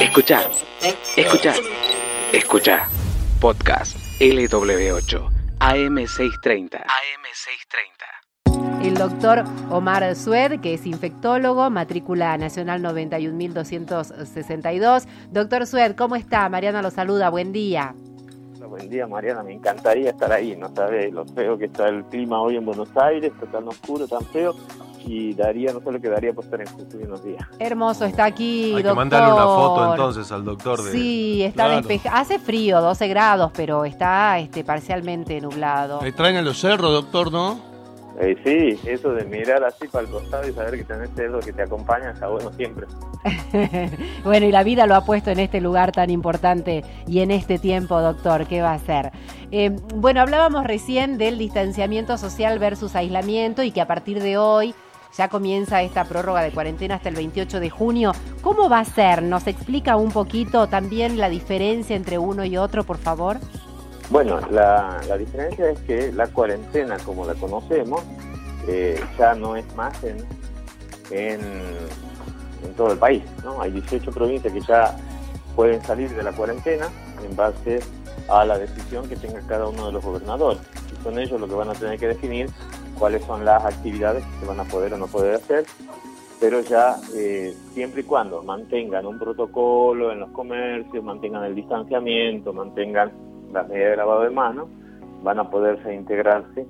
Escucha, 0.00 0.48
escucha, 1.16 1.52
escucha. 2.32 2.88
Podcast 3.38 3.98
LW8 4.18 5.28
AM630. 5.58 6.86
AM630. 6.86 8.82
El 8.82 8.94
doctor 8.94 9.44
Omar 9.70 10.16
Sued, 10.16 10.60
que 10.60 10.72
es 10.74 10.86
infectólogo, 10.86 11.68
matrícula 11.68 12.38
nacional 12.38 12.80
91.262. 12.82 15.04
Doctor 15.30 15.66
Sued, 15.66 15.96
¿cómo 15.96 16.16
está? 16.16 16.48
Mariana 16.48 16.80
lo 16.80 16.90
saluda, 16.90 17.28
buen 17.28 17.52
día. 17.52 17.94
Buen 18.66 18.88
día, 18.88 19.06
Mariana. 19.06 19.42
Me 19.42 19.52
encantaría 19.52 20.08
estar 20.10 20.32
ahí. 20.32 20.56
No 20.56 20.74
sabes 20.74 21.12
lo 21.12 21.26
feo 21.26 21.58
que 21.58 21.66
está 21.66 21.88
el 21.88 22.04
clima 22.06 22.40
hoy 22.40 22.56
en 22.56 22.64
Buenos 22.64 22.88
Aires, 22.96 23.30
está 23.34 23.44
tan 23.46 23.68
oscuro, 23.68 24.08
tan 24.08 24.24
feo. 24.26 24.54
Y 25.06 25.34
daría, 25.34 25.72
no 25.72 25.80
sé 25.80 25.92
lo 25.92 26.00
que 26.00 26.08
daría 26.08 26.32
por 26.32 26.44
estar 26.44 26.60
en 26.60 26.66
Jujuy 26.66 27.02
unos 27.04 27.22
días. 27.22 27.46
Hermoso, 27.58 28.04
está 28.04 28.24
aquí. 28.24 28.66
Hay 28.66 28.82
doctor. 28.82 28.92
que 28.92 28.96
mandarle 28.96 29.32
una 29.34 29.44
foto 29.44 29.90
entonces 29.90 30.32
al 30.32 30.44
doctor. 30.44 30.82
De... 30.82 30.92
Sí, 30.92 31.42
está 31.42 31.64
Claro. 31.66 31.76
despejado. 31.76 32.16
Hace 32.16 32.38
frío, 32.38 32.80
12 32.80 33.08
grados, 33.08 33.52
pero 33.54 33.84
está 33.84 34.38
este, 34.38 34.64
parcialmente 34.64 35.40
nublado. 35.40 36.00
Ahí 36.02 36.12
traen 36.12 36.36
a 36.36 36.42
los 36.42 36.58
cerros, 36.58 36.90
doctor, 36.92 37.30
¿no? 37.30 37.74
Eh, 38.20 38.36
sí, 38.44 38.88
eso 38.88 39.10
de 39.10 39.24
mirar 39.24 39.64
así 39.64 39.88
para 39.88 40.04
el 40.06 40.10
costado 40.10 40.48
y 40.48 40.52
saber 40.52 40.76
que 40.78 40.84
tenés 40.84 41.10
algo 41.18 41.40
que 41.40 41.52
te 41.52 41.62
acompaña 41.62 42.12
está 42.12 42.28
bueno 42.28 42.52
siempre. 42.52 42.86
bueno, 44.24 44.46
y 44.46 44.52
la 44.52 44.62
vida 44.62 44.86
lo 44.86 44.94
ha 44.94 45.04
puesto 45.04 45.30
en 45.30 45.40
este 45.40 45.60
lugar 45.60 45.90
tan 45.92 46.10
importante 46.10 46.84
y 47.08 47.20
en 47.20 47.30
este 47.32 47.58
tiempo, 47.58 48.00
doctor, 48.00 48.46
¿qué 48.46 48.62
va 48.62 48.70
a 48.70 48.74
hacer? 48.74 49.10
Eh, 49.50 49.70
bueno, 49.96 50.20
hablábamos 50.20 50.64
recién 50.64 51.18
del 51.18 51.38
distanciamiento 51.38 52.16
social 52.16 52.58
versus 52.60 52.94
aislamiento 52.94 53.62
y 53.64 53.72
que 53.72 53.80
a 53.80 53.86
partir 53.88 54.22
de 54.22 54.36
hoy 54.38 54.74
ya 55.16 55.28
comienza 55.28 55.82
esta 55.82 56.04
prórroga 56.04 56.42
de 56.42 56.50
cuarentena 56.50 56.96
hasta 56.96 57.08
el 57.08 57.14
28 57.14 57.60
de 57.60 57.70
junio. 57.70 58.12
¿Cómo 58.42 58.68
va 58.68 58.80
a 58.80 58.84
ser? 58.84 59.22
¿Nos 59.22 59.46
explica 59.46 59.96
un 59.96 60.10
poquito 60.10 60.66
también 60.68 61.18
la 61.18 61.28
diferencia 61.28 61.96
entre 61.96 62.18
uno 62.18 62.44
y 62.44 62.56
otro, 62.56 62.84
por 62.84 62.98
favor? 62.98 63.38
Bueno, 64.10 64.40
la, 64.50 65.00
diferencia 65.18 65.70
es 65.70 65.78
que 65.80 66.12
la 66.12 66.26
cuarentena, 66.26 66.98
como 66.98 67.24
la 67.24 67.34
conocemos, 67.34 68.02
eh, 68.68 69.00
ya 69.18 69.34
no 69.34 69.56
es 69.56 69.64
más 69.74 70.02
en, 70.04 70.18
en, 71.10 71.40
en 71.40 72.74
todo 72.76 72.92
el 72.92 72.98
país. 72.98 73.22
¿no? 73.42 73.60
Hay 73.62 73.70
18 73.70 74.10
provincias 74.10 74.52
que 74.52 74.60
ya 74.60 74.96
pueden 75.54 75.82
salir 75.84 76.10
de 76.10 76.22
la 76.22 76.32
cuarentena 76.32 76.88
en 77.24 77.36
base 77.36 77.80
a 78.28 78.44
la 78.44 78.58
decisión 78.58 79.08
que 79.08 79.16
tenga 79.16 79.40
cada 79.46 79.68
uno 79.68 79.86
de 79.86 79.92
los 79.92 80.04
gobernadores. 80.04 80.60
Y 80.92 81.02
son 81.02 81.18
ellos 81.18 81.40
los 81.40 81.48
que 81.48 81.54
van 81.54 81.68
a 81.68 81.74
tener 81.74 81.98
que 81.98 82.08
definir 82.08 82.50
cuáles 82.98 83.24
son 83.24 83.44
las 83.44 83.64
actividades 83.64 84.24
que 84.24 84.40
se 84.40 84.46
van 84.46 84.60
a 84.60 84.64
poder 84.64 84.94
o 84.94 84.98
no 84.98 85.06
poder 85.06 85.34
hacer, 85.34 85.64
pero 86.40 86.60
ya 86.60 86.96
eh, 87.14 87.54
siempre 87.72 88.02
y 88.02 88.04
cuando 88.04 88.42
mantengan 88.42 89.06
un 89.06 89.18
protocolo 89.18 90.12
en 90.12 90.20
los 90.20 90.30
comercios, 90.30 91.02
mantengan 91.02 91.44
el 91.44 91.54
distanciamiento, 91.54 92.52
mantengan 92.52 93.12
las 93.52 93.68
medidas 93.68 93.90
de 93.90 93.96
lavado 93.96 94.22
de 94.22 94.30
manos, 94.30 94.68
van 95.22 95.38
a 95.38 95.50
poder 95.50 95.82
reintegrarse 95.82 96.66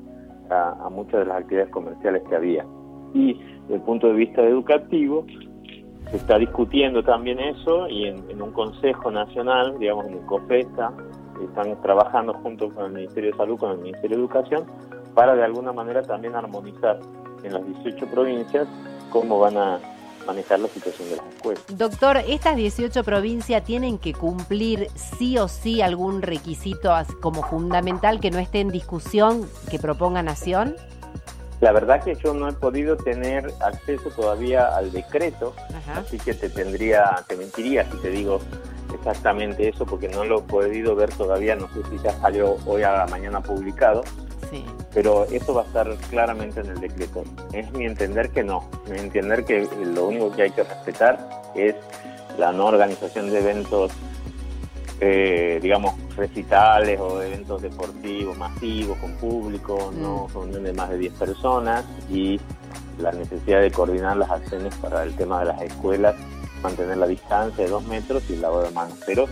a, 0.50 0.88
muchas 0.90 1.20
de 1.20 1.26
las 1.26 1.38
actividades 1.40 1.70
comerciales 1.70 2.22
que 2.28 2.36
había. 2.36 2.64
Y 3.14 3.34
desde 3.62 3.74
el 3.76 3.80
punto 3.80 4.08
de 4.08 4.12
vista 4.14 4.42
educativo, 4.42 5.26
se 6.10 6.16
está 6.18 6.38
discutiendo 6.38 7.02
también 7.02 7.40
eso 7.40 7.88
y 7.88 8.06
en, 8.06 8.30
en 8.30 8.42
un 8.42 8.52
Consejo 8.52 9.10
Nacional, 9.10 9.78
digamos 9.78 10.06
en 10.06 10.14
el 10.14 10.26
COFESA, 10.26 10.92
están 11.42 11.80
trabajando 11.82 12.34
junto 12.34 12.72
con 12.72 12.86
el 12.86 12.92
Ministerio 12.92 13.32
de 13.32 13.36
Salud, 13.36 13.58
con 13.58 13.72
el 13.72 13.78
Ministerio 13.78 14.16
de 14.16 14.22
Educación, 14.22 14.64
para 15.14 15.34
de 15.34 15.44
alguna 15.44 15.72
manera 15.72 16.02
también 16.02 16.34
armonizar 16.34 17.00
en 17.42 17.52
las 17.52 17.64
18 17.66 18.06
provincias 18.06 18.66
cómo 19.10 19.38
van 19.38 19.56
a 19.56 19.80
manejar 20.26 20.58
la 20.58 20.68
situación 20.68 21.10
de 21.10 21.16
las 21.16 21.26
escuelas. 21.26 21.64
Doctor, 21.68 22.16
¿estas 22.26 22.56
18 22.56 23.04
provincias 23.04 23.62
tienen 23.64 23.98
que 23.98 24.12
cumplir 24.14 24.88
sí 24.94 25.38
o 25.38 25.48
sí 25.48 25.82
algún 25.82 26.22
requisito 26.22 26.92
como 27.20 27.42
fundamental 27.42 28.20
que 28.20 28.30
no 28.30 28.38
esté 28.38 28.60
en 28.60 28.70
discusión 28.70 29.48
que 29.70 29.78
proponga 29.78 30.22
Nación? 30.22 30.76
La 31.60 31.72
verdad 31.72 32.02
que 32.02 32.14
yo 32.16 32.34
no 32.34 32.48
he 32.48 32.52
podido 32.52 32.96
tener 32.96 33.50
acceso 33.60 34.10
todavía 34.10 34.76
al 34.76 34.92
decreto, 34.92 35.54
Ajá. 35.74 36.00
así 36.00 36.18
que 36.18 36.34
te 36.34 36.48
tendría, 36.48 37.22
te 37.28 37.36
mentiría 37.36 37.90
si 37.90 37.96
te 37.98 38.10
digo 38.10 38.40
exactamente 38.94 39.68
eso, 39.68 39.86
porque 39.86 40.08
no 40.08 40.24
lo 40.24 40.40
he 40.40 40.42
podido 40.42 40.94
ver 40.94 41.10
todavía, 41.10 41.56
no 41.56 41.68
sé 41.68 41.82
si 41.90 42.02
ya 42.02 42.12
salió 42.20 42.56
hoy 42.66 42.82
a 42.82 42.92
la 42.92 43.06
mañana 43.06 43.40
publicado, 43.40 44.02
Sí. 44.50 44.64
pero 44.92 45.24
eso 45.24 45.54
va 45.54 45.62
a 45.62 45.64
estar 45.64 45.96
claramente 46.10 46.60
en 46.60 46.66
el 46.66 46.80
decreto. 46.80 47.24
Es 47.52 47.70
mi 47.72 47.84
entender 47.84 48.30
que 48.30 48.42
no, 48.42 48.68
mi 48.90 48.98
entender 48.98 49.44
que 49.44 49.68
lo 49.94 50.06
único 50.06 50.30
que 50.32 50.42
hay 50.42 50.50
que 50.50 50.62
respetar 50.62 51.18
es 51.54 51.74
la 52.38 52.52
no 52.52 52.66
organización 52.66 53.30
de 53.30 53.38
eventos, 53.38 53.92
eh, 55.00 55.58
digamos, 55.62 55.94
recitales 56.16 56.98
o 57.00 57.22
eventos 57.22 57.62
deportivos 57.62 58.36
masivos 58.36 58.98
con 58.98 59.12
público, 59.12 59.92
no 59.96 60.28
reuniones 60.32 60.64
de 60.64 60.72
más 60.72 60.90
de 60.90 60.98
10 60.98 61.12
personas 61.14 61.84
y 62.08 62.40
la 62.98 63.12
necesidad 63.12 63.60
de 63.60 63.70
coordinar 63.70 64.16
las 64.16 64.30
acciones 64.30 64.74
para 64.76 65.02
el 65.02 65.14
tema 65.16 65.40
de 65.40 65.46
las 65.46 65.62
escuelas, 65.62 66.14
mantener 66.62 66.96
la 66.96 67.06
distancia 67.06 67.64
de 67.64 67.70
dos 67.70 67.84
metros 67.84 68.22
y 68.28 68.34
el 68.34 68.42
lavado 68.42 68.62
de 68.62 68.70
manos. 68.70 68.98
Pero 69.06 69.26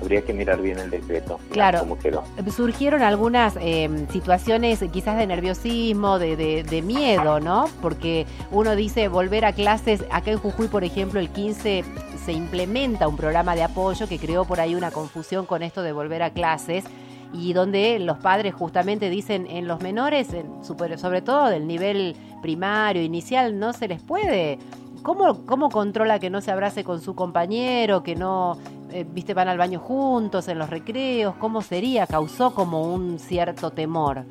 habría 0.00 0.22
que 0.22 0.32
mirar 0.32 0.60
bien 0.60 0.78
el 0.78 0.90
decreto, 0.90 1.38
Claro. 1.50 1.80
cómo 1.80 1.98
quedó. 1.98 2.24
Surgieron 2.54 3.02
algunas 3.02 3.56
eh, 3.60 3.88
situaciones 4.10 4.82
quizás 4.92 5.16
de 5.18 5.26
nerviosismo, 5.26 6.18
de, 6.18 6.36
de- 6.36 6.62
de 6.62 6.82
miedo, 6.82 7.40
¿no? 7.40 7.66
Porque 7.82 8.26
uno 8.50 8.76
dice 8.76 9.08
volver 9.08 9.44
a 9.44 9.52
clases, 9.52 10.04
acá 10.10 10.30
en 10.30 10.38
Jujuy, 10.38 10.68
por 10.68 10.84
ejemplo, 10.84 11.20
el 11.20 11.28
15 11.30 11.84
se 12.24 12.32
implementa 12.32 13.08
un 13.08 13.16
programa 13.16 13.54
de 13.54 13.62
apoyo 13.62 14.08
que 14.08 14.18
creó 14.18 14.44
por 14.44 14.60
ahí 14.60 14.74
una 14.74 14.90
confusión 14.90 15.46
con 15.46 15.62
esto 15.62 15.82
de 15.82 15.92
volver 15.92 16.22
a 16.22 16.30
clases 16.30 16.84
y 17.32 17.52
donde 17.52 17.98
los 18.00 18.18
padres 18.18 18.54
justamente 18.54 19.08
dicen 19.08 19.46
en 19.48 19.68
los 19.68 19.80
menores, 19.80 20.32
en 20.34 20.48
sobre 20.64 21.22
todo 21.22 21.46
del 21.48 21.66
nivel 21.66 22.16
primario, 22.42 23.02
inicial, 23.02 23.58
no 23.58 23.72
se 23.72 23.86
les 23.86 24.02
puede. 24.02 24.58
¿Cómo, 25.02 25.46
¿Cómo 25.46 25.70
controla 25.70 26.18
que 26.18 26.28
no 26.28 26.40
se 26.40 26.50
abrace 26.50 26.84
con 26.84 27.00
su 27.00 27.14
compañero, 27.14 28.02
que 28.02 28.16
no, 28.16 28.58
eh, 28.92 29.06
viste, 29.10 29.34
van 29.34 29.48
al 29.48 29.58
baño 29.58 29.80
juntos 29.80 30.48
en 30.48 30.58
los 30.58 30.70
recreos? 30.70 31.34
¿Cómo 31.36 31.62
sería? 31.62 32.06
Causó 32.06 32.54
como 32.54 32.92
un 32.92 33.18
cierto 33.18 33.70
temor. 33.70 34.24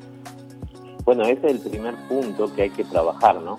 Bueno, 1.04 1.24
ese 1.24 1.46
es 1.46 1.52
el 1.64 1.70
primer 1.70 1.94
punto 2.08 2.52
que 2.54 2.62
hay 2.62 2.70
que 2.70 2.84
trabajar, 2.84 3.40
¿no? 3.40 3.58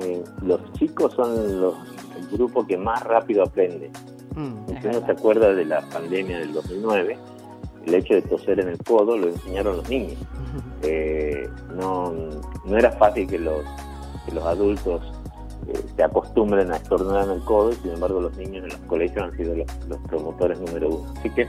Eh, 0.00 0.22
los 0.42 0.60
chicos 0.74 1.12
son 1.14 1.60
los, 1.60 1.74
el 2.18 2.26
grupo 2.28 2.66
que 2.66 2.76
más 2.76 3.02
rápido 3.04 3.42
aprende. 3.42 3.90
Mm, 4.34 4.80
Si 4.80 4.88
uno 4.88 5.04
se 5.04 5.12
acuerda 5.12 5.52
de 5.52 5.64
la 5.64 5.80
pandemia 5.88 6.38
del 6.38 6.52
2009, 6.52 7.18
el 7.86 7.94
hecho 7.94 8.14
de 8.14 8.22
toser 8.22 8.60
en 8.60 8.68
el 8.68 8.78
codo 8.78 9.16
lo 9.16 9.28
enseñaron 9.28 9.76
los 9.78 9.88
niños. 9.88 10.18
Eh, 10.82 11.48
no, 11.74 12.12
no 12.64 12.76
era 12.76 12.90
fácil 12.92 13.26
que 13.26 13.38
los, 13.38 13.62
que 14.26 14.32
los 14.32 14.44
adultos 14.44 15.00
eh, 15.68 15.80
se 15.96 16.02
acostumbren 16.02 16.72
a 16.72 16.76
estornudar 16.76 17.24
en 17.24 17.32
el 17.32 17.44
codo 17.44 17.72
sin 17.72 17.92
embargo 17.92 18.20
los 18.20 18.36
niños 18.36 18.64
en 18.64 18.70
los 18.70 18.80
colegios 18.88 19.24
han 19.24 19.36
sido 19.36 19.54
los, 19.54 19.66
los 19.88 19.98
promotores 20.08 20.58
número 20.60 20.88
uno. 20.88 21.12
Así 21.16 21.30
que 21.30 21.48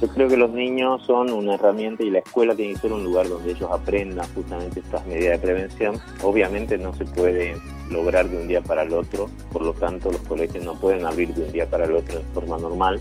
yo 0.00 0.06
creo 0.06 0.28
que 0.28 0.36
los 0.36 0.50
niños 0.50 1.02
son 1.04 1.32
una 1.32 1.54
herramienta 1.54 2.04
y 2.04 2.10
la 2.10 2.20
escuela 2.20 2.54
tiene 2.54 2.74
que 2.74 2.80
ser 2.80 2.92
un 2.92 3.02
lugar 3.02 3.28
donde 3.28 3.50
ellos 3.50 3.68
aprendan 3.68 4.26
justamente 4.32 4.78
estas 4.78 5.04
medidas 5.06 5.40
de 5.40 5.46
prevención. 5.46 5.96
Obviamente 6.22 6.78
no 6.78 6.94
se 6.94 7.04
puede 7.04 7.56
lograr 7.90 8.28
de 8.28 8.36
un 8.36 8.46
día 8.46 8.60
para 8.60 8.82
el 8.82 8.92
otro, 8.92 9.28
por 9.52 9.62
lo 9.62 9.72
tanto 9.72 10.12
los 10.12 10.20
colegios 10.20 10.64
no 10.64 10.74
pueden 10.74 11.04
abrir 11.04 11.34
de 11.34 11.42
un 11.42 11.52
día 11.52 11.68
para 11.68 11.84
el 11.84 11.96
otro 11.96 12.18
de 12.18 12.24
forma 12.26 12.58
normal. 12.58 13.00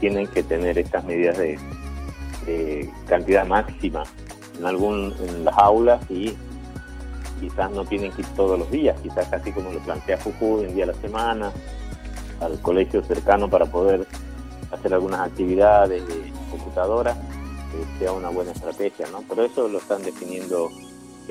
Tienen 0.00 0.26
que 0.26 0.42
tener 0.42 0.78
estas 0.78 1.02
medidas 1.04 1.38
de, 1.38 1.58
de 2.44 2.90
cantidad 3.06 3.46
máxima 3.46 4.02
en 4.58 4.66
algún 4.66 5.14
en 5.26 5.46
las 5.46 5.56
aulas 5.56 5.98
y 6.10 6.36
quizás 7.40 7.70
no 7.70 7.84
tienen 7.84 8.12
que 8.12 8.22
ir 8.22 8.28
todos 8.28 8.58
los 8.58 8.70
días, 8.70 8.98
quizás 9.00 9.32
así 9.32 9.52
como 9.52 9.72
lo 9.72 9.80
plantea 9.80 10.20
Jujuy, 10.20 10.66
un 10.66 10.74
día 10.74 10.84
a 10.84 10.88
la 10.88 10.94
semana, 10.94 11.52
al 12.40 12.60
colegio 12.60 13.02
cercano 13.02 13.48
para 13.48 13.66
poder 13.66 14.06
hacer 14.70 14.94
algunas 14.94 15.20
actividades 15.20 16.06
de 16.06 16.32
computadora, 16.50 17.16
sea 17.98 18.12
una 18.12 18.28
buena 18.28 18.52
estrategia, 18.52 19.06
¿no? 19.10 19.22
Pero 19.28 19.44
eso 19.44 19.68
lo 19.68 19.78
están 19.78 20.02
definiendo 20.02 20.70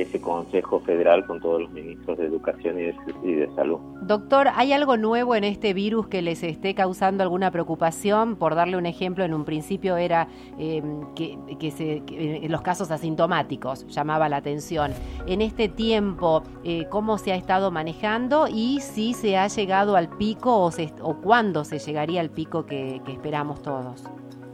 ese 0.04 0.22
Consejo 0.22 0.80
Federal 0.82 1.26
con 1.26 1.40
todos 1.40 1.62
los 1.62 1.72
ministros 1.72 2.18
de 2.18 2.26
Educación 2.26 2.78
y 2.80 3.34
de, 3.34 3.48
Salud. 3.56 3.80
Doctor, 4.02 4.50
¿hay 4.54 4.74
algo 4.74 4.98
nuevo 4.98 5.36
en 5.36 5.44
este 5.44 5.74
virus 5.74 6.08
que 6.08 6.22
les 6.22 6.44
esté 6.44 6.76
causando 6.76 7.24
alguna 7.24 7.52
preocupación? 7.52 8.36
Por 8.36 8.56
darle 8.56 8.78
un 8.78 8.86
ejemplo, 8.86 9.24
en 9.24 9.34
un 9.34 9.46
principio 9.46 9.98
era 9.98 10.28
eh, 10.60 10.84
que, 11.16 11.72
se, 11.72 12.02
que, 12.06 12.46
eh, 12.46 12.50
los 12.50 12.62
casos 12.62 12.92
asintomáticos 12.92 13.88
llamaba 13.88 14.30
la 14.30 14.38
atención. 14.38 14.92
En 15.28 15.42
este 15.42 15.70
tiempo, 15.70 16.44
eh, 16.64 16.88
¿cómo 16.90 17.18
se 17.18 17.32
ha 17.32 17.36
estado 17.36 17.72
manejando 17.72 18.48
y 18.48 18.80
si 18.82 19.14
se 19.14 19.38
ha 19.38 19.48
llegado 19.48 19.96
al 19.96 20.10
pico 20.10 20.60
o, 20.60 20.72
se, 20.72 20.94
o 21.02 21.16
cuándo 21.18 21.64
se 21.64 21.80
llegaría 21.80 22.22
al 22.22 22.30
pico 22.30 22.66
que 22.66 23.02
esperamos 23.08 23.62
todos? 23.62 24.04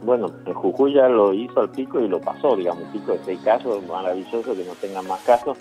Bueno, 0.04 0.26
en 0.44 0.52
Jujuy 0.52 0.92
ya 0.92 1.08
lo 1.08 1.32
hizo 1.32 1.60
al 1.60 1.70
pico 1.70 1.98
y 1.98 2.08
lo 2.08 2.20
pasó, 2.20 2.54
digamos, 2.56 2.84
pico 2.92 3.12
de 3.12 3.24
seis 3.24 3.40
casos, 3.42 3.82
maravilloso 3.86 4.54
que 4.54 4.64
no 4.64 4.72
tengan 4.74 5.06
más 5.06 5.20
casos. 5.22 5.56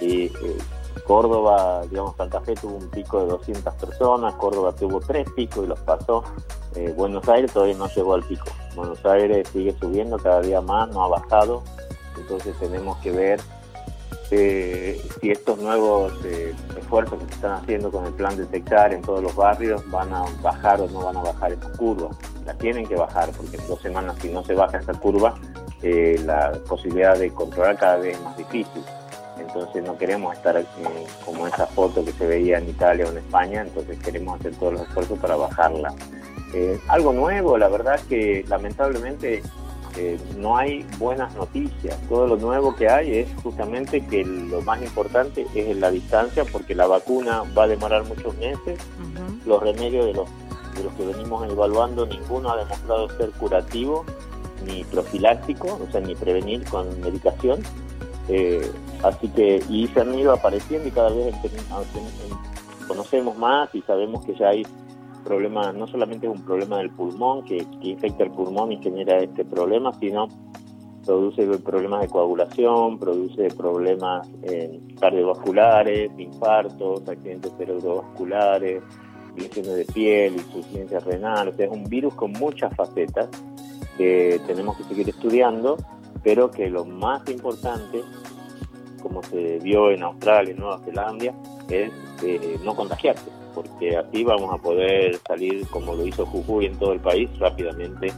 Y 0.00 0.26
eh, 0.26 0.58
Córdoba, 1.04 1.82
digamos, 1.90 2.14
Santa 2.16 2.40
Fe 2.42 2.54
tuvo 2.54 2.76
un 2.76 2.88
pico 2.90 3.20
de 3.20 3.26
200 3.26 3.74
personas, 3.74 4.34
Córdoba 4.34 4.72
tuvo 4.72 5.00
tres 5.00 5.28
picos 5.32 5.64
y 5.64 5.66
los 5.66 5.80
pasó. 5.80 6.22
Eh, 6.76 6.94
Buenos 6.96 7.28
Aires 7.28 7.52
todavía 7.52 7.76
no 7.76 7.88
llegó 7.88 8.14
al 8.14 8.22
pico. 8.22 8.46
Buenos 8.76 9.04
Aires 9.04 9.48
sigue 9.48 9.74
subiendo 9.80 10.16
cada 10.16 10.42
día 10.42 10.60
más, 10.60 10.88
no 10.90 11.02
ha 11.02 11.08
bajado. 11.08 11.64
Entonces 12.16 12.56
tenemos 12.60 12.98
que 12.98 13.10
ver 13.10 13.40
eh, 14.30 15.02
si 15.20 15.30
estos 15.32 15.58
nuevos 15.58 16.12
esfuerzos 16.24 17.18
que 17.18 17.24
se 17.26 17.34
están 17.34 17.52
haciendo 17.62 17.90
con 17.90 18.06
el 18.06 18.12
plan 18.12 18.36
detectar 18.36 18.92
en 18.92 19.02
todos 19.02 19.22
los 19.22 19.34
barrios 19.34 19.82
van 19.90 20.12
a 20.12 20.22
bajar 20.40 20.80
o 20.80 20.88
no 20.88 21.00
van 21.00 21.16
a 21.16 21.22
bajar 21.22 21.50
esa 21.50 21.72
curva. 21.72 22.10
La 22.48 22.54
tienen 22.54 22.86
que 22.86 22.96
bajar 22.96 23.28
porque 23.36 23.58
en 23.58 23.68
dos 23.68 23.78
semanas 23.82 24.16
si 24.22 24.30
no 24.30 24.42
se 24.42 24.54
baja 24.54 24.78
esa 24.78 24.94
curva, 24.94 25.34
eh, 25.82 26.18
la 26.24 26.52
posibilidad 26.66 27.14
de 27.18 27.30
controlar 27.30 27.76
cada 27.76 27.96
vez 27.98 28.16
es 28.16 28.22
más 28.22 28.38
difícil. 28.38 28.82
Entonces 29.38 29.84
no 29.84 29.98
queremos 29.98 30.34
estar 30.34 30.64
como 31.26 31.46
esa 31.46 31.66
foto 31.66 32.02
que 32.02 32.12
se 32.12 32.26
veía 32.26 32.56
en 32.56 32.70
Italia 32.70 33.04
o 33.04 33.10
en 33.10 33.18
España, 33.18 33.60
entonces 33.60 33.98
queremos 33.98 34.40
hacer 34.40 34.54
todos 34.54 34.72
los 34.72 34.82
esfuerzos 34.82 35.18
para 35.18 35.36
bajarla. 35.36 35.92
algo 36.88 37.12
nuevo, 37.12 37.58
la 37.58 37.68
verdad 37.68 38.00
que 38.08 38.46
lamentablemente 38.48 39.42
no 40.38 40.56
hay 40.56 40.86
buenas 40.98 41.34
noticias. 41.34 41.98
Todo 42.08 42.26
lo 42.26 42.36
nuevo 42.36 42.74
que 42.74 42.88
hay 42.88 43.18
es 43.18 43.28
justamente 43.42 44.04
que 44.06 44.24
lo 44.24 44.62
más 44.62 44.82
importante 44.82 45.46
es 45.54 45.76
la 45.76 45.90
distancia, 45.90 46.44
porque 46.44 46.74
la 46.74 46.86
vacuna 46.86 47.42
va 47.56 47.64
a 47.64 47.68
demorar 47.68 48.04
muchos 48.04 48.34
meses. 48.38 48.78
Los 49.44 49.62
remedios 49.62 50.06
de 50.06 50.14
los, 50.14 50.28
de 50.78 50.84
los 50.84 50.92
que 50.94 51.06
venimos 51.06 51.50
evaluando, 51.50 52.06
ninguno 52.06 52.50
ha 52.50 52.56
demostrado 52.56 53.08
ser 53.10 53.30
curativo 53.32 54.04
ni 54.64 54.84
profiláctico, 54.84 55.78
o 55.82 55.90
sea, 55.90 56.00
ni 56.00 56.14
prevenir 56.14 56.64
con 56.64 57.00
medicación. 57.00 57.60
Eh, 58.28 58.70
así 59.02 59.28
que, 59.28 59.62
y 59.68 59.86
se 59.88 60.00
han 60.00 60.18
ido 60.18 60.32
apareciendo 60.32 60.88
y 60.88 60.90
cada 60.90 61.10
vez 61.10 61.34
conocemos 62.86 63.36
más 63.38 63.74
y 63.74 63.82
sabemos 63.82 64.24
que 64.24 64.34
ya 64.34 64.48
hay 64.48 64.66
problema, 65.24 65.72
no 65.72 65.86
solamente 65.86 66.26
es 66.26 66.32
un 66.32 66.42
problema 66.42 66.78
del 66.78 66.90
pulmón 66.90 67.44
que, 67.44 67.66
infecta 67.82 68.24
el 68.24 68.30
pulmón 68.30 68.72
y 68.72 68.82
genera 68.82 69.18
este 69.18 69.44
problema, 69.44 69.92
sino 69.94 70.28
produce 71.04 71.46
problemas 71.58 72.02
de 72.02 72.08
coagulación, 72.08 72.98
produce 72.98 73.48
problemas 73.56 74.28
cardiovasculares, 75.00 76.10
infartos, 76.18 77.08
accidentes 77.08 77.52
cerebrovasculares, 77.56 78.82
lesiones 79.38 79.74
de 79.74 79.84
piel, 79.84 80.34
insuficiencia 80.34 81.00
renal, 81.00 81.48
o 81.48 81.52
sea, 81.52 81.66
es 81.66 81.72
un 81.72 81.84
virus 81.84 82.14
con 82.14 82.32
muchas 82.32 82.74
facetas 82.74 83.28
que 83.96 84.40
tenemos 84.46 84.76
que 84.76 84.84
seguir 84.84 85.08
estudiando, 85.08 85.76
pero 86.22 86.50
que 86.50 86.68
lo 86.70 86.84
más 86.84 87.28
importante, 87.28 88.02
como 89.02 89.22
se 89.22 89.58
vio 89.58 89.90
en 89.90 90.02
Australia, 90.02 90.52
en 90.52 90.58
Nueva 90.58 90.78
Zelanda, 90.84 91.32
es 91.68 91.90
eh, 92.22 92.58
no 92.64 92.74
contagiarse 92.74 93.38
porque 93.58 93.96
así 93.96 94.22
vamos 94.22 94.54
a 94.54 94.58
poder 94.58 95.16
salir, 95.26 95.66
como 95.68 95.94
lo 95.94 96.06
hizo 96.06 96.24
Jujuy 96.26 96.66
en 96.66 96.78
todo 96.78 96.92
el 96.92 97.00
país, 97.00 97.28
rápidamente 97.40 98.12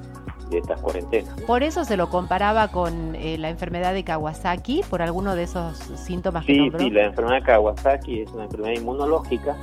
de 0.50 0.58
estas 0.58 0.81
cuarentenas. 0.82 1.40
Por 1.46 1.62
eso 1.62 1.84
se 1.84 1.96
lo 1.96 2.11
comparaba 2.11 2.69
con 2.69 3.14
eh, 3.14 3.38
la 3.38 3.49
enfermedad 3.49 3.94
de 3.94 4.05
Kawasaki, 4.05 4.82
por 4.90 5.00
alguno 5.00 5.34
de 5.34 5.44
esos 5.44 5.78
síntomas 5.78 6.44
sí, 6.44 6.52
que 6.52 6.58
nombró. 6.58 6.78
Sí, 6.81 6.90
la 6.90 7.05
enfermedad 7.05 7.37
de 7.37 7.43
Kawasaki 7.44 8.20
es 8.20 8.31
una 8.32 8.44
enfermedad 8.44 8.75
inmunológica 8.75 9.56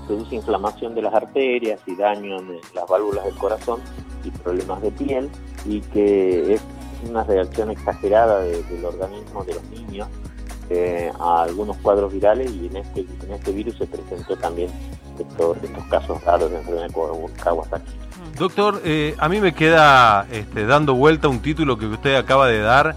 produce 0.00 0.36
inflamación 0.36 0.94
de 0.94 1.02
las 1.02 1.14
arterias 1.14 1.80
y 1.86 1.96
daño 1.96 2.38
en 2.38 2.60
las 2.74 2.88
válvulas 2.88 3.24
del 3.24 3.34
corazón 3.34 3.80
y 4.24 4.30
problemas 4.30 4.82
de 4.82 4.90
piel 4.90 5.30
y 5.64 5.80
que 5.80 6.54
es 6.54 6.62
una 7.08 7.24
reacción 7.24 7.70
exagerada 7.70 8.40
del 8.40 8.84
organismo 8.84 9.44
de 9.44 9.54
los 9.54 9.64
niños 9.70 10.08
eh, 10.70 11.12
a 11.20 11.42
algunos 11.42 11.76
cuadros 11.78 12.12
virales 12.12 12.50
y 12.50 12.66
en 12.66 12.76
este, 12.78 13.00
en 13.00 13.32
este 13.32 13.52
virus 13.52 13.76
se 13.76 13.86
presentó 13.86 14.36
también 14.36 14.70
estos, 15.18 15.58
estos 15.62 15.84
casos 15.84 16.24
raros 16.24 16.50
de 16.50 16.58
enfermedad 16.58 16.88
de 16.88 17.32
Kawasaki. 17.42 17.92
Doctor, 18.38 18.80
eh, 18.84 19.14
a 19.18 19.28
mí 19.28 19.40
me 19.40 19.54
queda 19.54 20.26
este, 20.32 20.66
dando 20.66 20.94
vuelta 20.94 21.28
un 21.28 21.40
título 21.40 21.78
que 21.78 21.86
usted 21.86 22.16
acaba 22.16 22.48
de 22.48 22.60
dar, 22.60 22.96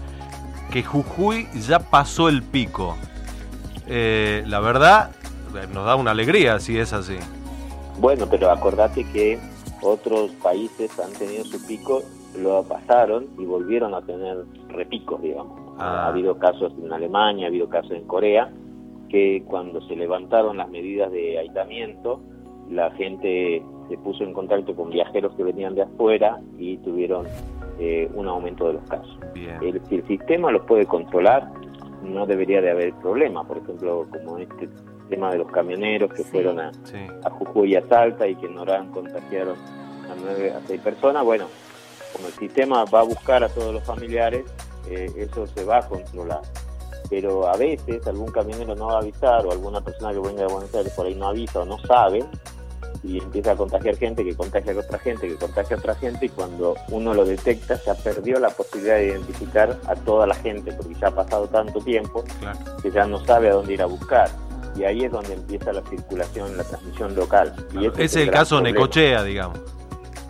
que 0.72 0.82
Jujuy 0.82 1.48
ya 1.54 1.78
pasó 1.78 2.28
el 2.28 2.42
pico. 2.42 2.96
Eh, 3.86 4.42
la 4.46 4.60
verdad, 4.60 5.10
nos 5.72 5.84
da 5.86 5.96
una 5.96 6.10
alegría 6.12 6.58
si 6.60 6.78
es 6.78 6.92
así. 6.92 7.16
Bueno, 8.00 8.26
pero 8.30 8.50
acordate 8.50 9.04
que 9.12 9.38
otros 9.82 10.30
países 10.42 10.98
han 11.00 11.12
tenido 11.12 11.44
su 11.44 11.64
pico, 11.66 12.02
lo 12.40 12.62
pasaron 12.64 13.26
y 13.38 13.44
volvieron 13.44 13.94
a 13.94 14.02
tener 14.02 14.44
repicos, 14.68 15.20
digamos. 15.22 15.58
Ha 15.78 16.06
Ah. 16.06 16.08
habido 16.08 16.38
casos 16.38 16.72
en 16.82 16.92
Alemania, 16.92 17.46
ha 17.46 17.48
habido 17.48 17.68
casos 17.68 17.92
en 17.92 18.04
Corea, 18.06 18.50
que 19.08 19.42
cuando 19.46 19.80
se 19.82 19.96
levantaron 19.96 20.56
las 20.58 20.68
medidas 20.68 21.10
de 21.12 21.38
aislamiento, 21.38 22.20
la 22.70 22.90
gente 22.92 23.62
se 23.88 23.96
puso 23.98 24.22
en 24.24 24.32
contacto 24.34 24.74
con 24.76 24.90
viajeros 24.90 25.32
que 25.36 25.42
venían 25.44 25.74
de 25.74 25.82
afuera 25.82 26.38
y 26.58 26.76
tuvieron 26.78 27.26
eh, 27.80 28.10
un 28.14 28.28
aumento 28.28 28.66
de 28.66 28.74
los 28.74 28.82
casos. 28.88 29.16
Bien. 29.32 29.56
El, 29.62 29.80
si 29.86 29.94
el 29.96 30.06
sistema 30.06 30.50
los 30.50 30.62
puede 30.66 30.84
controlar, 30.84 31.48
no 32.02 32.26
debería 32.26 32.60
de 32.60 32.70
haber 32.70 32.92
problema. 32.94 33.44
Por 33.44 33.58
ejemplo, 33.58 34.06
como 34.12 34.36
este 34.38 34.68
tema 35.08 35.30
de 35.30 35.38
los 35.38 35.50
camioneros 35.50 36.10
que 36.12 36.22
Sí. 36.22 36.30
fueron 36.30 36.60
a, 36.60 36.72
Sí. 36.84 36.96
a 37.24 37.30
Jujuy 37.30 37.72
y 37.72 37.76
a 37.76 37.86
Salta 37.88 38.26
y 38.26 38.34
que 38.36 38.46
en 38.46 38.58
Orán 38.58 38.90
contagiaron 38.92 39.56
a 39.56 40.14
nueve 40.20 40.52
a 40.52 40.60
seis 40.66 40.80
personas, 40.80 41.24
bueno, 41.24 41.46
como 42.14 42.28
el 42.28 42.34
sistema 42.34 42.84
va 42.84 43.00
a 43.00 43.04
buscar 43.04 43.42
a 43.44 43.48
todos 43.48 43.72
los 43.74 43.82
familiares, 43.84 44.44
eh, 44.88 45.10
eso 45.16 45.46
se 45.46 45.64
va 45.64 45.78
a 45.78 45.88
controlar. 45.88 46.40
Pero 47.10 47.46
a 47.48 47.56
veces 47.56 48.06
algún 48.06 48.30
camionero 48.30 48.74
no 48.74 48.86
va 48.88 48.94
a 48.96 48.98
avisar 48.98 49.44
o 49.46 49.52
alguna 49.52 49.80
persona 49.80 50.12
que 50.12 50.18
venga 50.20 50.42
de 50.46 50.52
Buenos 50.52 50.74
Aires 50.74 50.92
por 50.94 51.06
ahí 51.06 51.14
no 51.14 51.28
avisa 51.28 51.60
o 51.60 51.64
no 51.64 51.78
sabe 51.80 52.24
y 53.04 53.18
empieza 53.18 53.52
a 53.52 53.56
contagiar 53.56 53.96
gente 53.96 54.24
que 54.24 54.34
contagia 54.34 54.72
a 54.72 54.76
otra 54.78 54.98
gente 54.98 55.28
que 55.28 55.36
contagia 55.36 55.76
a 55.76 55.78
otra 55.78 55.94
gente 55.94 56.26
y 56.26 56.28
cuando 56.30 56.74
uno 56.90 57.14
lo 57.14 57.24
detecta 57.24 57.80
ya 57.86 57.94
perdió 57.94 58.40
la 58.40 58.50
posibilidad 58.50 58.96
de 58.96 59.06
identificar 59.06 59.78
a 59.86 59.94
toda 59.94 60.26
la 60.26 60.34
gente 60.34 60.72
porque 60.72 60.94
ya 60.94 61.08
ha 61.08 61.10
pasado 61.14 61.46
tanto 61.46 61.80
tiempo 61.80 62.24
Claro. 62.40 62.58
que 62.82 62.90
ya 62.90 63.06
no 63.06 63.24
sabe 63.24 63.50
a 63.50 63.52
dónde 63.54 63.74
ir 63.74 63.82
a 63.82 63.86
buscar. 63.86 64.28
Y 64.78 64.84
ahí 64.84 65.04
es 65.04 65.10
donde 65.10 65.32
empieza 65.34 65.72
la 65.72 65.82
circulación, 65.82 66.56
la 66.56 66.64
transmisión 66.64 67.14
local. 67.16 67.52
Y 67.72 67.86
ese 67.86 67.88
Ese 67.88 68.04
es 68.04 68.16
el 68.16 68.30
caso 68.30 68.56
problema. 68.56 68.78
Necochea, 68.78 69.22
digamos. 69.24 69.58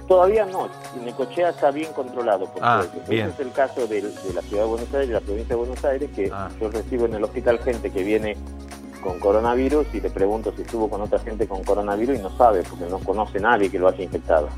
Todavía 0.06 0.46
no, 0.46 0.68
Necochea 1.04 1.50
está 1.50 1.70
bien 1.70 1.92
controlado. 1.92 2.46
Por 2.46 2.62
Ah, 2.64 2.82
bien. 3.08 3.28
Ese 3.28 3.42
es 3.42 3.46
el 3.48 3.52
caso 3.52 3.86
de, 3.86 4.00
la 4.02 4.40
ciudad 4.42 4.62
de 4.62 4.68
Buenos 4.68 4.94
Aires 4.94 5.10
y 5.10 5.12
la 5.12 5.20
provincia 5.20 5.48
de 5.54 5.54
Buenos 5.56 5.84
Aires, 5.84 6.10
que 6.16 6.30
Ah. 6.32 6.48
yo 6.58 6.70
recibo 6.70 7.04
en 7.04 7.14
el 7.14 7.24
hospital 7.24 7.58
gente 7.58 7.90
que 7.90 8.02
viene 8.02 8.36
con 9.02 9.20
coronavirus 9.20 9.86
y 9.92 10.00
le 10.00 10.08
pregunto 10.10 10.52
si 10.56 10.62
estuvo 10.62 10.88
con 10.88 11.02
otra 11.02 11.18
gente 11.18 11.46
con 11.46 11.62
coronavirus 11.62 12.18
y 12.18 12.22
no 12.22 12.34
sabe, 12.38 12.62
porque 12.62 12.86
no 12.86 12.98
conoce 13.00 13.38
nadie 13.38 13.70
que 13.70 13.78
lo 13.78 13.88
haya 13.88 14.02
infectado. 14.02 14.48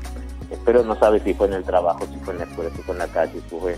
Pero 0.65 0.83
no 0.83 0.95
sabe 0.97 1.19
si 1.19 1.33
fue 1.33 1.47
en 1.47 1.53
el 1.53 1.63
trabajo, 1.63 2.05
si 2.07 2.17
fue 2.19 2.33
en 2.33 2.39
la 2.39 2.45
escuela, 2.45 2.69
si 2.75 2.81
fue 2.83 2.93
en 2.95 2.99
la 2.99 3.07
calle, 3.07 3.33
si 3.33 3.57
fue 3.59 3.75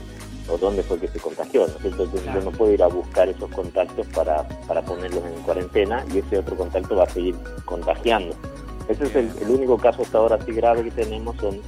o 0.49 0.57
dónde 0.57 0.83
fue 0.83 0.99
que 0.99 1.07
se 1.07 1.19
contagió. 1.19 1.61
¿no 1.61 1.67
es 1.75 1.81
cierto? 1.81 2.03
Entonces 2.03 2.33
yo 2.33 2.41
no 2.41 2.51
puedo 2.51 2.71
ir 2.73 2.83
a 2.83 2.87
buscar 2.87 3.29
esos 3.29 3.49
contactos 3.51 4.05
para, 4.07 4.47
para 4.67 4.81
ponerlos 4.81 5.23
en 5.25 5.41
cuarentena 5.43 6.05
y 6.13 6.19
ese 6.19 6.37
otro 6.39 6.55
contacto 6.57 6.95
va 6.95 7.03
a 7.05 7.09
seguir 7.09 7.35
contagiando. 7.65 8.35
Ese 8.87 9.05
es 9.05 9.15
el, 9.15 9.31
el 9.41 9.49
único 9.49 9.77
caso 9.77 10.01
hasta 10.01 10.17
ahora 10.17 10.35
así 10.35 10.51
grave 10.51 10.83
que 10.83 10.91
tenemos 10.91 11.35
son 11.37 11.61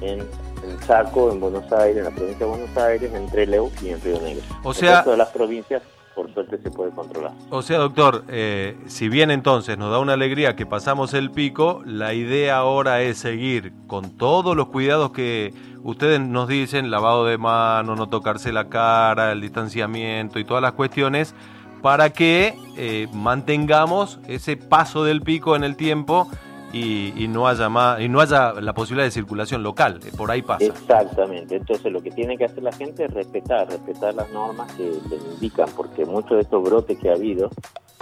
en, 0.00 0.18
en 0.20 0.80
Chaco, 0.86 1.30
en 1.30 1.38
Buenos 1.40 1.70
Aires, 1.72 1.98
en 1.98 2.04
la 2.04 2.10
provincia 2.10 2.44
de 2.44 2.50
Buenos 2.52 2.76
Aires, 2.76 3.12
en 3.14 3.26
Trelew 3.28 3.70
y 3.82 3.90
en 3.90 4.00
Río 4.00 4.20
Negro. 4.20 4.42
O 4.64 4.70
el 4.70 4.76
sea- 4.76 4.96
resto 4.96 5.12
de 5.12 5.16
las 5.16 5.28
provincias, 5.28 5.82
por 6.16 6.32
suerte, 6.32 6.58
se 6.58 6.70
puede 6.70 6.90
controlar. 6.92 7.32
O 7.50 7.60
sea, 7.60 7.76
doctor, 7.76 8.24
eh, 8.28 8.76
si 8.86 9.10
bien 9.10 9.30
entonces 9.30 9.76
nos 9.76 9.90
da 9.90 9.98
una 9.98 10.14
alegría 10.14 10.56
que 10.56 10.64
pasamos 10.64 11.12
el 11.12 11.30
pico, 11.30 11.82
la 11.84 12.14
idea 12.14 12.56
ahora 12.56 13.02
es 13.02 13.18
seguir 13.18 13.74
con 13.86 14.16
todos 14.16 14.56
los 14.56 14.68
cuidados 14.68 15.10
que 15.10 15.52
ustedes 15.82 16.18
nos 16.18 16.48
dicen, 16.48 16.90
lavado 16.90 17.26
de 17.26 17.36
manos, 17.36 17.98
no 17.98 18.08
tocarse 18.08 18.50
la 18.50 18.70
cara, 18.70 19.30
el 19.30 19.42
distanciamiento 19.42 20.38
y 20.38 20.44
todas 20.44 20.62
las 20.62 20.72
cuestiones, 20.72 21.34
para 21.82 22.08
que 22.08 22.58
eh, 22.78 23.08
mantengamos 23.12 24.18
ese 24.26 24.56
paso 24.56 25.04
del 25.04 25.20
pico 25.20 25.54
en 25.54 25.64
el 25.64 25.76
tiempo 25.76 26.30
y, 26.72 27.12
y 27.16 27.28
no 27.28 27.46
haya 27.48 27.68
más, 27.68 28.00
y 28.00 28.08
no 28.08 28.20
haya 28.20 28.52
la 28.54 28.72
posibilidad 28.74 29.06
de 29.06 29.10
circulación 29.10 29.62
local. 29.62 30.00
eh, 30.04 30.10
Por 30.16 30.30
ahí 30.30 30.42
pasa. 30.42 30.64
Exactamente. 30.64 31.56
Entonces, 31.56 31.92
lo 31.92 32.02
que 32.02 32.10
tiene 32.10 32.36
que 32.36 32.44
hacer 32.44 32.62
la 32.62 32.72
gente 32.72 33.04
es 33.04 33.14
respetar, 33.14 33.68
respetar 33.68 34.14
las 34.14 34.30
normas 34.32 34.70
que 34.74 34.84
le 34.84 35.16
indican, 35.34 35.68
porque 35.76 36.04
muchos 36.04 36.32
de 36.32 36.40
estos 36.40 36.62
brotes 36.62 36.98
que 36.98 37.10
ha 37.10 37.14
habido 37.14 37.50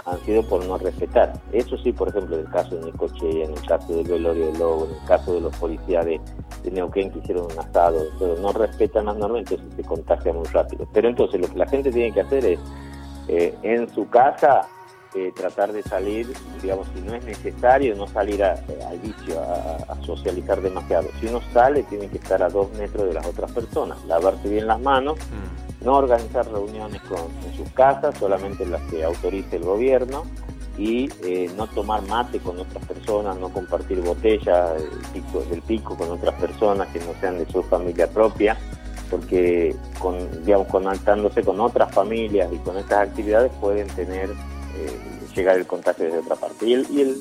han 0.05 0.19
sido 0.19 0.43
por 0.43 0.63
no 0.65 0.77
respetar. 0.77 1.33
Eso 1.51 1.77
sí, 1.77 1.91
por 1.91 2.09
ejemplo, 2.09 2.35
en 2.35 2.45
el 2.45 2.51
caso 2.51 2.75
de 2.75 2.85
Necochea, 2.91 3.45
en 3.45 3.51
el 3.53 3.65
caso 3.65 3.91
del 3.91 4.07
velorio 4.07 4.51
de 4.51 4.59
Lobo, 4.59 4.85
en 4.85 4.91
el 5.01 5.07
caso 5.07 5.33
de 5.33 5.41
los 5.41 5.55
policías 5.57 6.05
de, 6.05 6.21
de 6.63 6.71
Neuquén 6.71 7.09
que 7.11 7.19
hicieron 7.19 7.45
un 7.51 7.57
asado, 7.59 8.03
pero 8.19 8.35
no 8.37 8.51
respetan 8.53 9.05
las 9.05 9.17
normas, 9.17 9.39
entonces 9.39 9.65
se 9.75 9.83
contagia 9.83 10.31
muy 10.31 10.45
rápido. 10.47 10.87
Pero 10.93 11.09
entonces 11.09 11.41
lo 11.41 11.47
que 11.47 11.57
la 11.57 11.67
gente 11.67 11.91
tiene 11.91 12.11
que 12.13 12.21
hacer 12.21 12.45
es, 12.45 12.59
eh, 13.29 13.55
en 13.63 13.91
su 13.95 14.07
casa, 14.09 14.67
eh, 15.15 15.31
tratar 15.35 15.71
de 15.71 15.81
salir, 15.83 16.27
digamos, 16.61 16.87
si 16.93 17.01
no 17.01 17.13
es 17.15 17.23
necesario, 17.23 17.95
no 17.95 18.05
salir 18.07 18.43
a- 18.43 18.55
eh, 18.55 18.79
al 18.87 18.99
vicio, 18.99 19.39
a, 19.41 19.93
a 19.93 20.01
socializar 20.05 20.61
demasiado. 20.61 21.07
Si 21.19 21.27
uno 21.27 21.39
sale, 21.53 21.83
tiene 21.83 22.07
que 22.09 22.17
estar 22.17 22.43
a 22.43 22.49
dos 22.49 22.71
metros 22.73 23.07
de 23.07 23.13
las 23.13 23.25
otras 23.25 23.51
personas, 23.51 24.03
lavarse 24.05 24.49
bien 24.49 24.67
las 24.67 24.79
manos, 24.81 25.17
Mm. 25.19 25.85
no 25.85 25.93
organizar 25.97 26.45
reuniones 26.51 27.01
con, 27.03 27.19
en 27.45 27.55
sus 27.55 27.69
casas, 27.71 28.17
solamente 28.17 28.65
las 28.65 28.81
que 28.83 29.03
autorice 29.05 29.55
el 29.55 29.63
gobierno, 29.63 30.23
y 30.77 31.09
eh, 31.23 31.49
no 31.55 31.67
tomar 31.67 32.01
mate 32.01 32.39
con 32.39 32.59
otras 32.59 32.85
personas, 32.85 33.37
no 33.37 33.47
compartir 33.49 34.01
botellas 34.01 34.71
pico, 35.13 35.39
del 35.49 35.61
pico 35.61 35.95
con 35.95 36.09
otras 36.11 36.33
personas 36.41 36.89
que 36.89 36.99
no 36.99 37.13
sean 37.21 37.37
de 37.37 37.45
su 37.49 37.63
familia 37.63 38.07
propia, 38.09 38.57
porque 39.09 39.73
con, 39.99 40.43
digamos, 40.43 40.67
conectándose 40.67 41.43
con 41.43 41.61
otras 41.61 41.93
familias 41.93 42.51
y 42.51 42.57
con 42.57 42.77
estas 42.77 43.07
actividades 43.07 43.51
pueden 43.61 43.87
tener, 43.89 44.29
llegar 45.35 45.57
el 45.57 45.67
contagio 45.67 46.05
desde 46.05 46.19
otra 46.19 46.35
parte. 46.35 46.67
Y 46.67 46.73
el, 46.73 46.85
y, 46.89 47.01
el, 47.01 47.15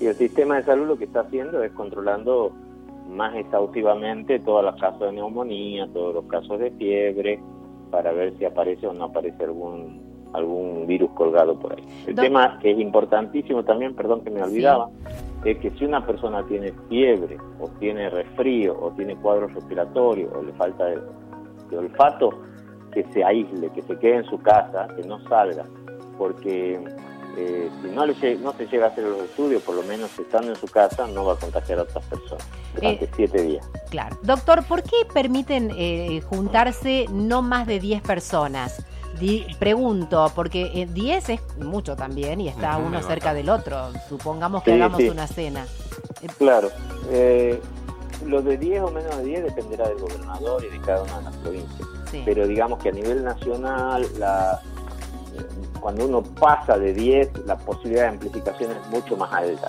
y 0.00 0.06
el 0.06 0.14
sistema 0.16 0.56
de 0.56 0.64
salud 0.64 0.86
lo 0.86 0.98
que 0.98 1.04
está 1.04 1.20
haciendo 1.20 1.62
es 1.62 1.72
controlando 1.72 2.52
más 3.08 3.34
exhaustivamente 3.36 4.40
todos 4.40 4.64
los 4.64 4.80
casos 4.80 5.00
de 5.00 5.12
neumonía, 5.12 5.88
todos 5.92 6.14
los 6.14 6.24
casos 6.26 6.58
de 6.58 6.70
fiebre, 6.72 7.40
para 7.90 8.12
ver 8.12 8.36
si 8.36 8.44
aparece 8.44 8.86
o 8.86 8.92
no 8.92 9.04
aparece 9.04 9.44
algún 9.44 10.04
algún 10.32 10.86
virus 10.86 11.10
colgado 11.12 11.58
por 11.58 11.72
ahí. 11.72 11.84
El 12.06 12.14
tema 12.14 12.58
que 12.60 12.72
es 12.72 12.78
importantísimo 12.78 13.64
también, 13.64 13.94
perdón 13.94 14.22
que 14.22 14.30
me 14.30 14.42
olvidaba, 14.42 14.90
es 15.44 15.58
que 15.58 15.70
si 15.70 15.84
una 15.84 16.04
persona 16.04 16.44
tiene 16.46 16.72
fiebre 16.88 17.38
o 17.58 17.68
tiene 17.78 18.10
resfrío 18.10 18.76
o 18.78 18.90
tiene 18.90 19.16
cuadro 19.16 19.46
respiratorio 19.48 20.30
o 20.36 20.42
le 20.42 20.52
falta 20.52 20.86
de, 20.86 20.98
olfato, 21.76 22.30
que 22.92 23.04
se 23.12 23.24
aísle, 23.24 23.70
que 23.70 23.82
se 23.82 23.98
quede 23.98 24.16
en 24.16 24.24
su 24.24 24.38
casa, 24.38 24.88
que 24.96 25.06
no 25.06 25.20
salga, 25.28 25.64
porque 26.18 26.80
eh, 27.36 27.70
si 27.82 27.88
no, 27.88 28.06
le, 28.06 28.36
no 28.36 28.52
se 28.54 28.66
llega 28.66 28.86
a 28.86 28.88
hacer 28.88 29.04
los 29.04 29.22
estudios, 29.22 29.62
por 29.62 29.74
lo 29.74 29.82
menos 29.82 30.10
estando 30.18 30.48
en 30.48 30.56
su 30.56 30.66
casa, 30.66 31.06
no 31.06 31.24
va 31.24 31.34
a 31.34 31.36
contagiar 31.36 31.80
a 31.80 31.82
otras 31.82 32.04
personas 32.06 32.46
durante 32.74 33.04
eh, 33.04 33.10
siete 33.14 33.42
días. 33.42 33.68
Claro. 33.90 34.16
Doctor, 34.22 34.64
¿por 34.64 34.82
qué 34.82 34.96
permiten 35.12 35.70
eh, 35.76 36.22
juntarse 36.28 37.06
no 37.10 37.42
más 37.42 37.66
de 37.66 37.80
10 37.80 38.02
personas? 38.02 38.84
pregunto, 39.58 40.30
porque 40.34 40.86
10 40.92 41.28
es 41.30 41.40
mucho 41.58 41.96
también 41.96 42.40
y 42.40 42.48
está 42.48 42.76
uno 42.76 43.02
cerca 43.02 43.32
del 43.32 43.48
otro. 43.48 43.90
Supongamos 44.08 44.62
que 44.62 44.74
hagamos 44.74 45.00
una 45.00 45.26
cena. 45.26 45.66
Claro. 46.38 46.70
Eh, 47.10 47.60
lo 48.26 48.42
de 48.42 48.56
10 48.56 48.82
o 48.82 48.90
menos 48.90 49.16
de 49.18 49.24
10 49.24 49.44
dependerá 49.44 49.88
del 49.88 49.98
gobernador 49.98 50.64
y 50.64 50.70
de 50.70 50.80
cada 50.80 51.02
una 51.02 51.18
de 51.18 51.24
las 51.24 51.36
provincias. 51.36 51.88
Pero 52.24 52.46
digamos 52.46 52.82
que 52.82 52.88
a 52.88 52.92
nivel 52.92 53.24
nacional, 53.24 54.06
la, 54.18 54.60
cuando 55.86 56.04
uno 56.04 56.20
pasa 56.20 56.76
de 56.76 56.92
10, 56.92 57.46
la 57.46 57.56
posibilidad 57.56 58.02
de 58.02 58.08
amplificación 58.08 58.72
es 58.72 58.88
mucho 58.88 59.16
más 59.16 59.32
alta. 59.32 59.68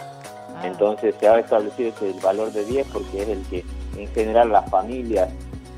Ah. 0.56 0.66
Entonces 0.66 1.14
se 1.20 1.28
ha 1.28 1.38
establecido 1.38 1.90
ese 1.90 2.12
valor 2.24 2.52
de 2.52 2.66
10 2.66 2.88
porque 2.92 3.22
es 3.22 3.30
el 3.30 3.44
que 3.44 3.64
en 3.96 4.08
general 4.08 4.52
las 4.52 4.68
familias 4.68 5.30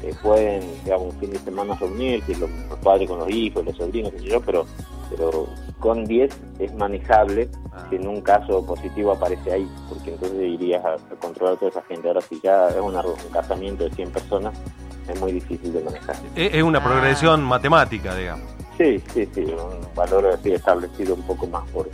eh, 0.01 0.13
pueden, 0.23 0.61
digamos, 0.85 1.13
un 1.13 1.19
fin 1.19 1.31
de 1.31 1.39
semana 1.39 1.75
reunirse, 1.75 2.37
los, 2.37 2.49
los 2.69 2.79
padres 2.79 3.09
con 3.09 3.19
los 3.19 3.29
hijos, 3.29 3.65
los 3.65 3.75
sobrinos, 3.75 4.13
qué 4.13 4.19
sé 4.19 4.25
yo, 4.27 4.39
pero, 4.39 4.65
pero 5.09 5.45
con 5.77 6.05
10 6.05 6.33
es 6.59 6.73
manejable 6.73 7.49
ah. 7.73 7.85
si 7.89 7.97
en 7.97 8.07
un 8.07 8.21
caso 8.21 8.65
positivo 8.65 9.11
aparece 9.11 9.51
ahí, 9.51 9.69
porque 9.89 10.13
entonces 10.13 10.39
irías 10.39 10.85
a, 10.85 10.95
controlar 11.19 11.55
a 11.55 11.57
toda 11.57 11.71
esa 11.71 11.81
gente. 11.81 12.07
Ahora, 12.07 12.21
si 12.21 12.39
ya 12.39 12.69
es 12.69 12.77
un 12.77 12.95
casamiento 13.33 13.83
de 13.83 13.91
100 13.93 14.11
personas, 14.11 14.57
es 15.05 15.19
muy 15.19 15.33
difícil 15.33 15.73
de 15.73 15.83
manejar. 15.83 16.15
Es 16.33 16.63
una 16.63 16.81
progresión 16.81 17.41
ah. 17.41 17.45
matemática, 17.45 18.15
digamos. 18.15 18.58
Sí, 18.79 19.03
sí, 19.13 19.27
sí, 19.35 19.41
un 19.41 19.93
valor 19.93 20.25
así 20.27 20.53
establecido 20.53 21.15
un 21.15 21.23
poco 21.23 21.45
más 21.47 21.69
por, 21.71 21.89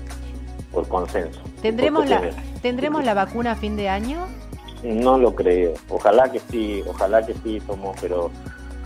por 0.72 0.88
consenso. 0.88 1.42
¿Tendremos, 1.64 2.08
la, 2.08 2.30
¿tendremos 2.62 3.04
la 3.04 3.16
vacuna 3.16 3.54
a 3.54 3.56
fin 3.56 3.76
de 3.76 3.90
año? 3.90 4.28
No 4.84 5.18
lo 5.18 5.34
creo. 5.34 5.74
Ojalá 5.90 6.32
que 6.32 6.40
sí, 6.52 6.84
ojalá 6.88 7.26
que 7.26 7.34
sí, 7.44 7.60
somos, 7.66 7.98
pero 8.00 8.30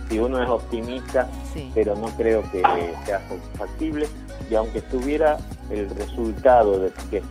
si 0.08 0.18
uno 0.18 0.42
es 0.42 0.48
optimista, 0.48 1.28
pero 1.74 1.94
no 1.94 2.06
creo 2.16 2.42
que 2.50 2.62
sea 3.04 3.20
factible. 3.58 4.08
Y 4.50 4.54
aunque 4.54 4.78
estuviera 4.78 5.36
el 5.70 5.90
resultado 5.90 6.78
de 6.78 6.90
que 7.10 7.22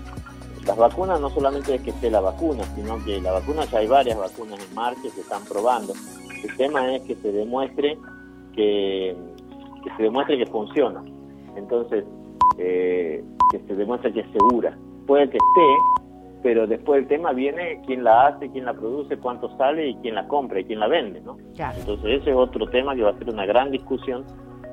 las 0.68 0.78
vacunas 0.78 1.20
no 1.20 1.32
solamente 1.32 1.74
es 1.74 1.82
que 1.82 1.90
esté 1.90 2.12
la 2.12 2.22
vacuna, 2.22 2.64
sino 2.76 3.04
que 3.04 3.20
la 3.20 3.32
vacuna 3.32 3.66
ya 3.66 3.80
hay 3.80 3.88
varias 3.88 4.20
vacunas 4.20 4.60
en 4.60 4.76
marcha 4.76 5.02
que 5.02 5.10
se 5.10 5.22
están 5.22 5.44
probando. 5.46 5.94
El 6.44 6.56
tema 6.58 6.96
es 6.96 7.02
que 7.02 7.16
se 7.16 7.32
demuestre 7.32 7.98
que, 8.56 9.18
que 9.82 9.90
se 9.96 10.04
demuestre 10.04 10.38
que 10.38 10.46
funciona. 10.46 11.04
Entonces, 11.56 12.06
eh, 12.58 13.24
que 13.52 13.60
se 13.60 13.76
demuestre 13.76 14.14
que 14.14 14.22
es 14.22 14.32
segura. 14.32 14.78
Puede 15.08 15.30
que 15.30 15.38
esté, 15.38 16.00
pero 16.44 16.68
después 16.68 17.02
el 17.02 17.08
tema 17.08 17.34
viene 17.34 17.82
quién 17.86 18.04
la 18.04 18.28
hace, 18.28 18.50
quién 18.52 18.66
la 18.66 18.74
produce, 18.74 19.18
cuánto 19.18 19.56
sale 19.58 19.90
y 19.90 19.96
quién 19.96 20.16
la 20.16 20.28
compra 20.28 20.60
y 20.60 20.66
quién 20.66 20.80
la 20.80 20.88
vende, 20.88 21.22
¿no? 21.22 21.38
Entonces 21.58 22.22
ese 22.22 22.32
es 22.32 22.36
otro 22.36 22.68
tema 22.68 22.96
que 22.96 23.04
va 23.04 23.12
a 23.12 23.18
ser 23.18 23.30
una 23.30 23.46
gran 23.46 23.72
discusión 23.72 24.24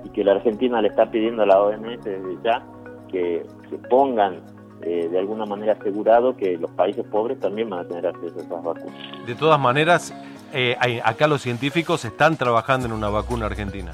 y 0.05 0.11
que 0.11 0.23
la 0.23 0.33
Argentina 0.33 0.81
le 0.81 0.89
está 0.89 1.11
pidiendo 1.11 1.43
a 1.43 1.47
la 1.47 1.61
OMS 1.61 2.05
desde 2.05 2.37
ya 2.45 2.63
que 3.09 3.43
se 3.71 3.79
pongan 3.89 4.43
eh, 4.83 5.09
de 5.11 5.19
alguna 5.19 5.47
manera 5.47 5.73
asegurado 5.73 6.37
que 6.37 6.59
los 6.59 6.71
países 6.73 7.05
pobres 7.07 7.41
también 7.41 7.71
van 7.71 7.81
a 7.81 7.89
tener 7.89 8.07
acceso 8.07 8.39
a 8.39 8.43
esas 8.43 8.63
vacunas. 8.63 9.27
De 9.27 9.35
todas 9.35 9.59
maneras, 9.59 10.15
eh, 10.53 10.77
acá 11.03 11.27
los 11.27 11.41
científicos 11.41 12.05
están 12.05 12.37
trabajando 12.37 12.87
en 12.87 12.93
una 12.93 13.09
vacuna 13.09 13.47
argentina. 13.47 13.93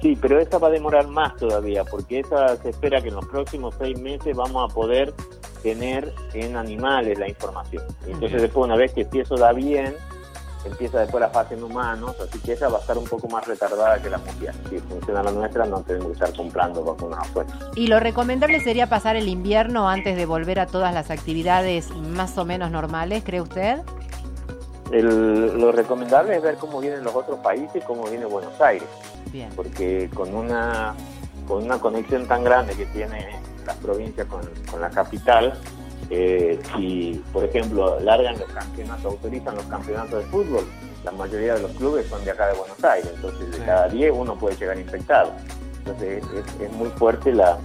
Sí, 0.00 0.16
pero 0.20 0.40
esa 0.40 0.58
va 0.58 0.68
a 0.68 0.70
demorar 0.70 1.08
más 1.08 1.36
todavía, 1.36 1.84
porque 1.84 2.20
esa 2.20 2.56
se 2.56 2.70
espera 2.70 3.02
que 3.02 3.08
en 3.08 3.16
los 3.16 3.26
próximos 3.26 3.74
seis 3.78 3.98
meses 4.00 4.34
vamos 4.34 4.70
a 4.70 4.74
poder 4.74 5.12
tener 5.62 6.14
en 6.32 6.56
animales 6.56 7.18
la 7.18 7.28
información. 7.28 7.84
Entonces 8.06 8.40
después 8.40 8.64
una 8.64 8.76
vez 8.76 8.94
que 8.94 9.04
si 9.04 9.20
eso 9.20 9.36
da 9.36 9.52
bien, 9.52 9.94
empieza 10.64 11.00
después 11.00 11.20
la 11.20 11.28
fase 11.28 11.54
en 11.54 11.64
humanos, 11.64 12.16
así 12.20 12.38
que 12.38 12.52
esa 12.52 12.68
va 12.68 12.78
a 12.78 12.80
estar 12.80 12.96
un 12.96 13.04
poco 13.04 13.28
más 13.28 13.46
retardada 13.46 14.00
que 14.00 14.10
la 14.10 14.18
mundial. 14.18 14.54
Si 14.68 14.78
funciona 14.78 15.22
la 15.22 15.32
nuestra, 15.32 15.66
no 15.66 15.82
tenemos 15.82 16.08
que 16.08 16.12
estar 16.14 16.34
comprando 16.34 16.82
vacunas 16.84 17.20
afuera. 17.20 17.50
¿Y 17.76 17.86
lo 17.86 18.00
recomendable 18.00 18.60
sería 18.60 18.88
pasar 18.88 19.16
el 19.16 19.28
invierno 19.28 19.88
antes 19.88 20.16
de 20.16 20.26
volver 20.26 20.60
a 20.60 20.66
todas 20.66 20.94
las 20.94 21.10
actividades 21.10 21.90
más 21.90 22.36
o 22.38 22.44
menos 22.44 22.70
normales, 22.70 23.22
cree 23.24 23.40
usted? 23.40 23.80
Lo 24.90 25.72
recomendable 25.72 26.36
es 26.36 26.42
ver 26.42 26.56
cómo 26.56 26.80
vienen 26.80 27.04
los 27.04 27.14
otros 27.14 27.38
países 27.40 27.76
y 27.76 27.80
cómo 27.80 28.04
viene 28.04 28.24
Buenos 28.24 28.60
Aires. 28.60 28.88
Bien. 29.32 29.50
Porque 29.54 30.10
con 30.14 30.34
una, 30.34 30.94
con 31.46 31.64
una 31.64 31.78
conexión 31.78 32.26
tan 32.26 32.42
grande 32.44 32.74
que 32.74 32.86
tiene 32.86 33.40
las 33.66 33.76
provincias 33.76 34.26
con, 34.26 34.40
la 34.80 34.90
capital, 34.90 35.54
eh, 36.10 36.60
si, 36.74 37.22
por 37.32 37.44
ejemplo, 37.44 38.00
largan 38.00 38.38
los 38.38 38.48
campeonatos, 38.50 39.04
autorizan 39.04 39.54
los 39.54 39.64
campeonatos 39.66 40.24
de 40.24 40.30
fútbol, 40.30 40.64
la 41.04 41.12
mayoría 41.12 41.54
de 41.54 41.62
los 41.62 41.72
clubes 41.72 42.06
son 42.08 42.24
de 42.24 42.32
acá 42.32 42.48
de 42.48 42.58
Buenos 42.58 42.82
Aires, 42.84 43.10
entonces 43.14 43.58
de 43.58 43.64
cada 43.64 43.88
10 43.88 44.12
uno 44.14 44.36
puede 44.36 44.56
llegar 44.56 44.78
infectado. 44.78 45.32
Entonces 45.78 46.22
es, 46.60 46.72
muy 46.72 46.88
fuerte 46.90 47.32
la, 47.32 47.58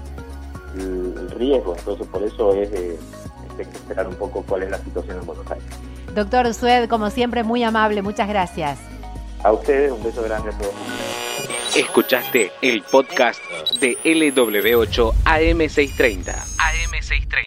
el, 0.77 1.29
riesgo, 1.31 1.75
entonces 1.77 2.07
por 2.07 2.23
eso 2.23 2.53
es, 2.53 2.71
eh, 2.71 2.97
hay 3.57 3.65
que 3.65 3.77
esperar 3.77 4.07
un 4.07 4.15
poco 4.15 4.43
cuál 4.47 4.63
es 4.63 4.71
la 4.71 4.77
situación 4.77 5.17
en 5.19 5.25
Buenos 5.25 5.49
Aires. 5.51 5.67
Doctor 6.15 6.53
Sued, 6.53 6.87
como 6.87 7.09
siempre, 7.09 7.43
muy 7.43 7.63
amable, 7.63 8.01
muchas 8.01 8.27
gracias. 8.27 8.79
A 9.43 9.51
ustedes, 9.51 9.91
un 9.91 10.01
beso 10.03 10.23
grande 10.23 10.49
a 10.49 10.57
todos. 10.57 10.73
Escuchaste 11.75 12.51
el 12.61 12.81
podcast 12.83 13.41
de 13.81 13.97
LW8 14.03 15.13
AM630. 15.25 16.33
AM630. 16.57 17.44